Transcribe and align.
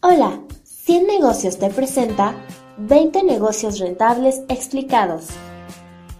Hola, 0.00 0.38
100 0.62 1.08
negocios 1.08 1.58
te 1.58 1.70
presenta 1.70 2.32
20 2.76 3.24
negocios 3.24 3.80
rentables 3.80 4.42
explicados. 4.48 5.26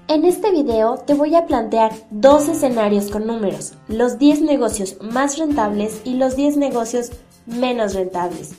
En 0.09 0.25
este 0.25 0.51
video 0.51 0.97
te 0.97 1.15
voy 1.15 1.37
a 1.37 1.47
plantear 1.47 1.93
dos 2.11 2.49
escenarios 2.49 3.09
con 3.09 3.29
números, 3.29 3.75
los 3.87 4.19
10 4.19 4.43
negocios 4.43 4.97
más 5.01 5.39
rentables 5.39 6.01
y 6.05 6.15
los 6.15 6.35
10 6.35 6.57
negocios 6.57 7.13
menos 7.47 7.95
rentables. 7.95 8.57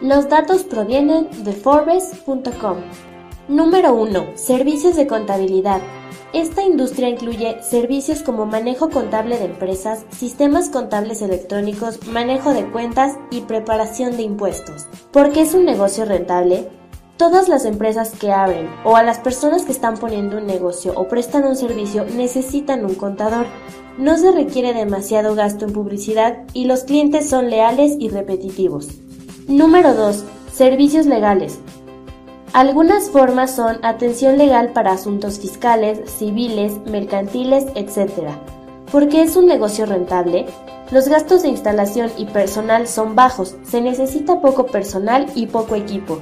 Los 0.00 0.30
datos 0.30 0.64
provienen 0.64 1.28
de 1.44 1.52
Forbes.com. 1.52 2.78
Número 3.46 3.92
1. 3.92 4.38
Servicios 4.38 4.96
de 4.96 5.06
contabilidad. 5.06 5.82
Esta 6.32 6.62
industria 6.62 7.08
incluye 7.08 7.60
servicios 7.60 8.22
como 8.22 8.46
manejo 8.46 8.88
contable 8.88 9.36
de 9.36 9.46
empresas, 9.46 10.04
sistemas 10.10 10.68
contables 10.68 11.22
electrónicos, 11.22 12.06
manejo 12.06 12.54
de 12.54 12.70
cuentas 12.70 13.16
y 13.32 13.40
preparación 13.40 14.16
de 14.16 14.22
impuestos. 14.22 14.86
¿Por 15.10 15.32
qué 15.32 15.40
es 15.40 15.54
un 15.54 15.64
negocio 15.64 16.04
rentable? 16.04 16.68
Todas 17.16 17.48
las 17.48 17.64
empresas 17.64 18.12
que 18.12 18.30
abren 18.30 18.70
o 18.84 18.94
a 18.94 19.02
las 19.02 19.18
personas 19.18 19.64
que 19.64 19.72
están 19.72 19.96
poniendo 19.96 20.38
un 20.38 20.46
negocio 20.46 20.92
o 20.94 21.08
prestan 21.08 21.44
un 21.44 21.56
servicio 21.56 22.04
necesitan 22.04 22.84
un 22.84 22.94
contador. 22.94 23.46
No 23.98 24.16
se 24.16 24.30
requiere 24.30 24.72
demasiado 24.72 25.34
gasto 25.34 25.64
en 25.64 25.72
publicidad 25.72 26.44
y 26.54 26.66
los 26.66 26.84
clientes 26.84 27.28
son 27.28 27.50
leales 27.50 27.96
y 27.98 28.08
repetitivos. 28.08 28.88
Número 29.48 29.94
2. 29.94 30.24
Servicios 30.52 31.06
legales. 31.06 31.58
Algunas 32.52 33.10
formas 33.10 33.54
son 33.54 33.78
atención 33.82 34.36
legal 34.36 34.72
para 34.72 34.90
asuntos 34.90 35.38
fiscales, 35.38 36.10
civiles, 36.10 36.72
mercantiles, 36.84 37.66
etc. 37.76 38.30
¿Por 38.90 39.08
qué 39.08 39.22
es 39.22 39.36
un 39.36 39.46
negocio 39.46 39.86
rentable? 39.86 40.46
Los 40.90 41.08
gastos 41.08 41.42
de 41.42 41.48
instalación 41.48 42.10
y 42.18 42.24
personal 42.24 42.88
son 42.88 43.14
bajos, 43.14 43.54
se 43.62 43.80
necesita 43.80 44.40
poco 44.40 44.66
personal 44.66 45.26
y 45.36 45.46
poco 45.46 45.76
equipo. 45.76 46.18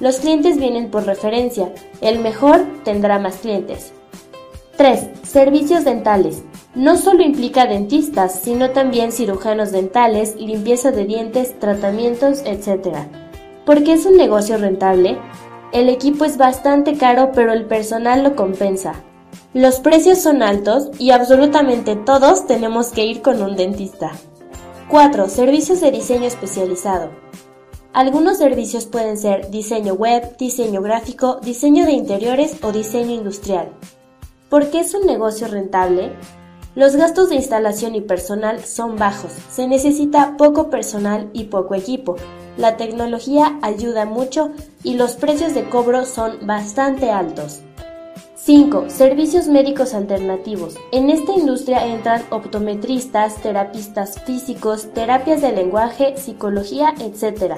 Los 0.00 0.18
clientes 0.18 0.58
vienen 0.58 0.90
por 0.90 1.06
referencia, 1.06 1.72
el 2.02 2.18
mejor 2.18 2.62
tendrá 2.84 3.18
más 3.18 3.36
clientes. 3.36 3.94
3. 4.76 5.08
Servicios 5.22 5.84
dentales. 5.84 6.42
No 6.74 6.98
solo 6.98 7.22
implica 7.22 7.64
dentistas, 7.64 8.38
sino 8.42 8.70
también 8.70 9.12
cirujanos 9.12 9.72
dentales, 9.72 10.36
limpieza 10.36 10.90
de 10.90 11.06
dientes, 11.06 11.58
tratamientos, 11.58 12.42
etc. 12.44 12.98
¿Por 13.64 13.82
qué 13.82 13.94
es 13.94 14.04
un 14.04 14.18
negocio 14.18 14.58
rentable? 14.58 15.18
El 15.72 15.88
equipo 15.88 16.24
es 16.24 16.36
bastante 16.36 16.96
caro 16.96 17.30
pero 17.32 17.52
el 17.52 17.64
personal 17.64 18.24
lo 18.24 18.34
compensa. 18.34 18.94
Los 19.54 19.78
precios 19.78 20.18
son 20.18 20.42
altos 20.42 20.90
y 20.98 21.12
absolutamente 21.12 21.94
todos 21.94 22.46
tenemos 22.46 22.88
que 22.88 23.04
ir 23.04 23.22
con 23.22 23.40
un 23.40 23.56
dentista. 23.56 24.10
4. 24.88 25.28
Servicios 25.28 25.80
de 25.80 25.92
diseño 25.92 26.26
especializado. 26.26 27.10
Algunos 27.92 28.38
servicios 28.38 28.86
pueden 28.86 29.16
ser 29.16 29.50
diseño 29.50 29.94
web, 29.94 30.36
diseño 30.38 30.82
gráfico, 30.82 31.40
diseño 31.42 31.86
de 31.86 31.92
interiores 31.92 32.56
o 32.62 32.72
diseño 32.72 33.12
industrial. 33.12 33.70
¿Por 34.48 34.70
qué 34.70 34.80
es 34.80 34.94
un 34.94 35.06
negocio 35.06 35.46
rentable? 35.46 36.12
Los 36.74 36.96
gastos 36.96 37.28
de 37.28 37.36
instalación 37.36 37.94
y 37.94 38.00
personal 38.00 38.64
son 38.64 38.96
bajos, 38.96 39.32
se 39.50 39.68
necesita 39.68 40.36
poco 40.36 40.70
personal 40.70 41.30
y 41.32 41.44
poco 41.44 41.74
equipo, 41.74 42.16
la 42.56 42.76
tecnología 42.76 43.58
ayuda 43.62 44.04
mucho 44.04 44.50
y 44.82 44.94
los 44.94 45.12
precios 45.12 45.54
de 45.54 45.68
cobro 45.68 46.04
son 46.04 46.46
bastante 46.46 47.10
altos. 47.10 47.60
5. 48.36 48.86
Servicios 48.88 49.48
médicos 49.48 49.92
alternativos. 49.92 50.76
En 50.92 51.10
esta 51.10 51.32
industria 51.32 51.86
entran 51.86 52.22
optometristas, 52.30 53.36
terapistas 53.36 54.20
físicos, 54.22 54.92
terapias 54.94 55.42
de 55.42 55.52
lenguaje, 55.52 56.16
psicología, 56.16 56.94
etc. 57.00 57.56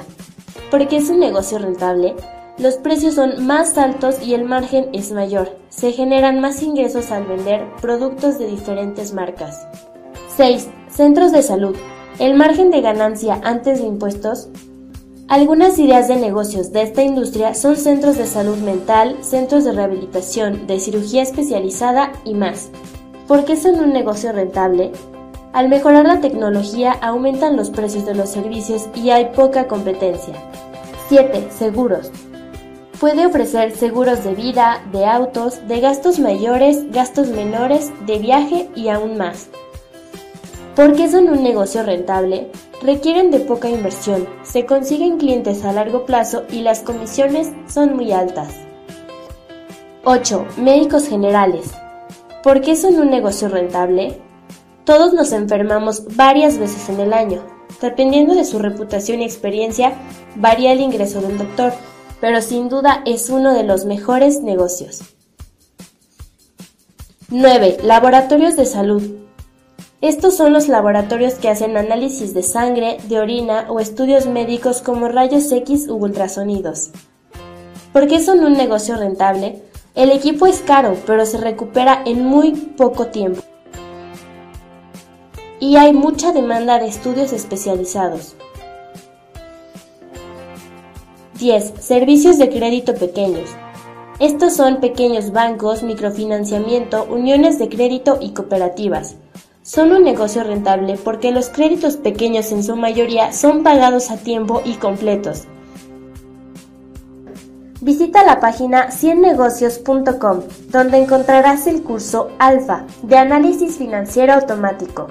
Porque 0.70 0.96
es 0.96 1.08
un 1.08 1.20
negocio 1.20 1.58
rentable, 1.58 2.16
los 2.58 2.74
precios 2.74 3.14
son 3.14 3.46
más 3.46 3.78
altos 3.78 4.22
y 4.22 4.34
el 4.34 4.44
margen 4.44 4.90
es 4.92 5.10
mayor. 5.12 5.56
Se 5.70 5.92
generan 5.92 6.40
más 6.40 6.62
ingresos 6.62 7.10
al 7.10 7.24
vender 7.24 7.66
productos 7.80 8.38
de 8.38 8.46
diferentes 8.46 9.14
marcas. 9.14 9.66
6. 10.36 10.68
Centros 10.88 11.32
de 11.32 11.42
salud. 11.42 11.74
El 12.18 12.34
margen 12.34 12.70
de 12.70 12.82
ganancia 12.82 13.40
antes 13.42 13.80
de 13.80 13.86
impuestos 13.86 14.48
algunas 15.32 15.78
ideas 15.78 16.08
de 16.08 16.16
negocios 16.16 16.72
de 16.72 16.82
esta 16.82 17.02
industria 17.02 17.54
son 17.54 17.76
centros 17.76 18.18
de 18.18 18.26
salud 18.26 18.58
mental, 18.58 19.16
centros 19.22 19.64
de 19.64 19.72
rehabilitación, 19.72 20.66
de 20.66 20.78
cirugía 20.78 21.22
especializada 21.22 22.12
y 22.26 22.34
más. 22.34 22.68
¿Por 23.26 23.46
qué 23.46 23.56
son 23.56 23.80
un 23.80 23.94
negocio 23.94 24.30
rentable? 24.32 24.92
Al 25.54 25.70
mejorar 25.70 26.04
la 26.04 26.20
tecnología 26.20 26.92
aumentan 26.92 27.56
los 27.56 27.70
precios 27.70 28.04
de 28.04 28.14
los 28.14 28.28
servicios 28.28 28.88
y 28.94 29.08
hay 29.08 29.30
poca 29.34 29.68
competencia. 29.68 30.34
7. 31.08 31.48
Seguros. 31.50 32.10
Puede 33.00 33.24
ofrecer 33.24 33.74
seguros 33.74 34.24
de 34.24 34.34
vida, 34.34 34.82
de 34.92 35.06
autos, 35.06 35.66
de 35.66 35.80
gastos 35.80 36.18
mayores, 36.18 36.92
gastos 36.92 37.28
menores, 37.28 37.90
de 38.04 38.18
viaje 38.18 38.68
y 38.76 38.88
aún 38.88 39.16
más. 39.16 39.48
¿Por 40.76 40.94
qué 40.94 41.10
son 41.10 41.30
un 41.30 41.42
negocio 41.42 41.82
rentable? 41.84 42.50
Requieren 42.82 43.30
de 43.30 43.40
poca 43.40 43.68
inversión, 43.68 44.28
se 44.42 44.66
consiguen 44.66 45.18
clientes 45.18 45.64
a 45.64 45.72
largo 45.72 46.04
plazo 46.04 46.44
y 46.50 46.62
las 46.62 46.80
comisiones 46.80 47.50
son 47.68 47.96
muy 47.96 48.12
altas. 48.12 48.54
8. 50.04 50.46
Médicos 50.56 51.06
generales. 51.06 51.70
¿Por 52.42 52.60
qué 52.60 52.76
son 52.76 52.96
un 52.96 53.10
negocio 53.10 53.48
rentable? 53.48 54.20
Todos 54.84 55.14
nos 55.14 55.30
enfermamos 55.30 56.16
varias 56.16 56.58
veces 56.58 56.88
en 56.88 56.98
el 56.98 57.12
año. 57.12 57.44
Dependiendo 57.80 58.34
de 58.34 58.44
su 58.44 58.58
reputación 58.58 59.20
y 59.20 59.24
experiencia, 59.24 59.92
varía 60.34 60.72
el 60.72 60.80
ingreso 60.80 61.20
del 61.20 61.38
doctor, 61.38 61.72
pero 62.20 62.40
sin 62.40 62.68
duda 62.68 63.02
es 63.06 63.30
uno 63.30 63.54
de 63.54 63.62
los 63.62 63.84
mejores 63.84 64.40
negocios. 64.42 65.02
9. 67.28 67.78
Laboratorios 67.84 68.56
de 68.56 68.66
salud. 68.66 69.02
Estos 70.02 70.36
son 70.36 70.52
los 70.52 70.66
laboratorios 70.66 71.34
que 71.34 71.48
hacen 71.48 71.76
análisis 71.76 72.34
de 72.34 72.42
sangre, 72.42 72.96
de 73.08 73.20
orina 73.20 73.66
o 73.68 73.78
estudios 73.78 74.26
médicos 74.26 74.82
como 74.82 75.06
rayos 75.06 75.52
X 75.52 75.86
u 75.88 75.94
ultrasonidos. 75.94 76.90
¿Por 77.92 78.08
qué 78.08 78.18
son 78.18 78.44
un 78.44 78.54
negocio 78.54 78.96
rentable? 78.96 79.62
El 79.94 80.10
equipo 80.10 80.48
es 80.48 80.60
caro, 80.60 80.96
pero 81.06 81.24
se 81.24 81.38
recupera 81.38 82.02
en 82.04 82.24
muy 82.24 82.50
poco 82.50 83.06
tiempo. 83.06 83.42
Y 85.60 85.76
hay 85.76 85.92
mucha 85.92 86.32
demanda 86.32 86.80
de 86.80 86.88
estudios 86.88 87.32
especializados. 87.32 88.34
10. 91.38 91.74
Servicios 91.78 92.38
de 92.38 92.50
crédito 92.50 92.96
pequeños. 92.96 93.50
Estos 94.18 94.56
son 94.56 94.80
pequeños 94.80 95.30
bancos, 95.30 95.84
microfinanciamiento, 95.84 97.04
uniones 97.08 97.60
de 97.60 97.68
crédito 97.68 98.18
y 98.20 98.32
cooperativas. 98.32 99.14
Son 99.62 99.92
un 99.92 100.02
negocio 100.02 100.42
rentable 100.42 100.96
porque 100.96 101.30
los 101.30 101.48
créditos 101.48 101.96
pequeños 101.96 102.50
en 102.50 102.64
su 102.64 102.74
mayoría 102.74 103.32
son 103.32 103.62
pagados 103.62 104.10
a 104.10 104.16
tiempo 104.16 104.60
y 104.64 104.72
completos. 104.74 105.44
Visita 107.80 108.24
la 108.24 108.40
página 108.40 108.90
100negocios.com, 108.90 110.40
donde 110.68 110.98
encontrarás 110.98 111.68
el 111.68 111.82
curso 111.82 112.30
Alfa 112.38 112.86
de 113.02 113.16
Análisis 113.16 113.76
Financiero 113.76 114.32
Automático. 114.32 115.06